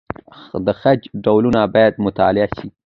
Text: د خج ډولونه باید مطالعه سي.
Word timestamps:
د 0.65 0.67
خج 0.79 0.99
ډولونه 1.23 1.59
باید 1.73 1.93
مطالعه 2.05 2.47
سي. 2.57 2.67